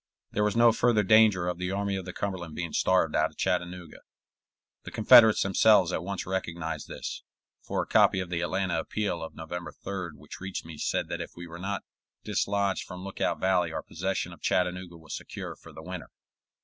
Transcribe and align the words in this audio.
There 0.31 0.43
was 0.43 0.55
no 0.55 0.71
further 0.71 1.03
danger 1.03 1.47
of 1.47 1.59
the 1.59 1.69
Army 1.69 1.95
of 1.95 2.05
the 2.05 2.11
Cumberland 2.11 2.55
being 2.55 2.73
starved 2.73 3.15
out 3.15 3.29
of 3.29 3.37
Chattanooga. 3.37 3.99
The 4.81 4.89
Confederates 4.89 5.43
themselves 5.43 5.91
at 5.93 6.01
once 6.03 6.25
recognized 6.25 6.87
this, 6.87 7.21
for 7.61 7.83
a 7.83 7.85
copy 7.85 8.19
of 8.19 8.31
the 8.31 8.41
Atlanta 8.41 8.79
Appeal 8.79 9.21
of 9.21 9.35
November 9.35 9.71
3d 9.71 10.13
which 10.15 10.39
reached 10.39 10.65
me 10.65 10.79
said 10.79 11.07
that 11.09 11.21
if 11.21 11.33
we 11.35 11.45
were 11.45 11.59
not 11.59 11.83
dislodged 12.23 12.83
from 12.87 13.03
Lookout 13.03 13.39
Valley 13.39 13.71
our 13.71 13.83
possession 13.83 14.33
of 14.33 14.41
Chattanooga 14.41 14.97
was 14.97 15.15
secure 15.15 15.55
for 15.55 15.71
the 15.71 15.83
winter. 15.83 16.07